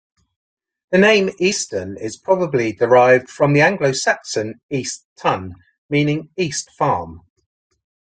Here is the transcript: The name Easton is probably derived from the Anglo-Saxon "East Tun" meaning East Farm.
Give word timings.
The 0.89 0.97
name 0.97 1.29
Easton 1.37 1.95
is 1.95 2.17
probably 2.17 2.71
derived 2.73 3.29
from 3.29 3.53
the 3.53 3.61
Anglo-Saxon 3.61 4.59
"East 4.71 5.05
Tun" 5.15 5.53
meaning 5.91 6.29
East 6.37 6.71
Farm. 6.71 7.21